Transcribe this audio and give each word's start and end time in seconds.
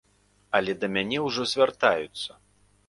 Але 0.59 0.75
да 0.83 0.89
мяне 0.95 1.21
ўжо 1.27 1.41
звяртаюцца. 1.53 2.31